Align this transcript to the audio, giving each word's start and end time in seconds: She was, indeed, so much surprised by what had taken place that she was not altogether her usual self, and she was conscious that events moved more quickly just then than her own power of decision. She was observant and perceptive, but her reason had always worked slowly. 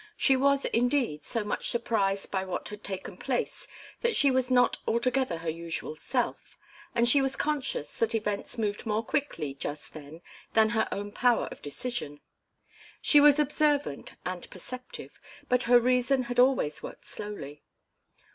She 0.17 0.35
was, 0.35 0.65
indeed, 0.65 1.25
so 1.25 1.43
much 1.43 1.69
surprised 1.69 2.31
by 2.31 2.43
what 2.43 2.69
had 2.69 2.83
taken 2.83 3.17
place 3.17 3.67
that 3.99 4.15
she 4.15 4.31
was 4.31 4.49
not 4.49 4.77
altogether 4.87 5.37
her 5.37 5.49
usual 5.51 5.95
self, 5.95 6.57
and 6.95 7.07
she 7.07 7.21
was 7.21 7.35
conscious 7.35 7.95
that 7.99 8.15
events 8.15 8.57
moved 8.57 8.87
more 8.87 9.05
quickly 9.05 9.53
just 9.53 9.93
then 9.93 10.23
than 10.53 10.69
her 10.69 10.87
own 10.91 11.11
power 11.11 11.45
of 11.51 11.61
decision. 11.61 12.19
She 12.99 13.19
was 13.21 13.37
observant 13.37 14.13
and 14.25 14.49
perceptive, 14.49 15.19
but 15.47 15.61
her 15.69 15.79
reason 15.79 16.23
had 16.23 16.39
always 16.39 16.81
worked 16.81 17.05
slowly. 17.05 17.61